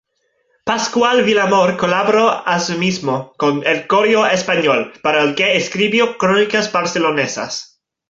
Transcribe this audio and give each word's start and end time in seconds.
Pascual 0.65 1.21
Villamor 1.23 1.77
colaboró 1.77 2.27
asimismo 2.47 3.33
con 3.37 3.63
"El 3.67 3.85
Correo 3.85 4.25
Español", 4.25 4.93
para 5.03 5.21
el 5.21 5.35
que 5.35 5.57
escribió 5.57 6.17
crónicas 6.17 6.71
barcelonesas. 6.71 7.79